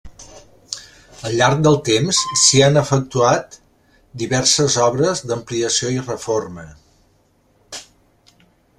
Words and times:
Al 1.27 1.35
llarg 1.41 1.59
del 1.67 1.77
temps 1.89 2.21
s'hi 2.45 2.63
han 2.69 2.81
efectuat 2.83 3.59
diverses 4.25 4.81
obres 4.89 5.25
d'ampliació 5.33 5.95
i 6.01 6.03
reforma. 6.11 6.69